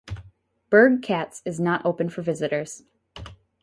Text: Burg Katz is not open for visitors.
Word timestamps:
Burg 0.71 1.03
Katz 1.03 1.43
is 1.45 1.59
not 1.59 1.85
open 1.85 2.09
for 2.09 2.23
visitors. 2.23 2.85